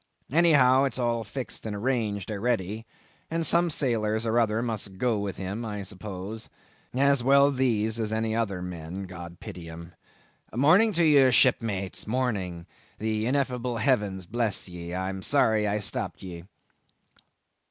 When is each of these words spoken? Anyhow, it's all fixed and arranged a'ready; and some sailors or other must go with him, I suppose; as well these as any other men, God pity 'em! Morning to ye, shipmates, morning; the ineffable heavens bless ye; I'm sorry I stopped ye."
Anyhow, 0.31 0.85
it's 0.85 0.97
all 0.97 1.23
fixed 1.23 1.63
and 1.63 1.75
arranged 1.75 2.31
a'ready; 2.31 2.87
and 3.29 3.45
some 3.45 3.69
sailors 3.69 4.25
or 4.25 4.39
other 4.39 4.63
must 4.63 4.97
go 4.97 5.19
with 5.19 5.37
him, 5.37 5.63
I 5.63 5.83
suppose; 5.83 6.49
as 6.91 7.23
well 7.23 7.51
these 7.51 7.99
as 7.99 8.11
any 8.11 8.35
other 8.35 8.63
men, 8.63 9.03
God 9.03 9.39
pity 9.39 9.69
'em! 9.69 9.93
Morning 10.55 10.91
to 10.93 11.05
ye, 11.05 11.29
shipmates, 11.29 12.07
morning; 12.07 12.65
the 12.97 13.27
ineffable 13.27 13.77
heavens 13.77 14.25
bless 14.25 14.67
ye; 14.67 14.91
I'm 14.95 15.21
sorry 15.21 15.67
I 15.67 15.77
stopped 15.77 16.23
ye." 16.23 16.45